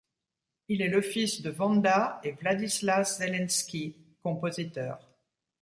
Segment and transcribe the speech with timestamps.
[0.67, 4.99] Il est le fils de Wanda et Wladislas Zelenski, compositeur.